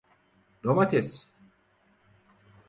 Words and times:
Domates… 0.63 1.31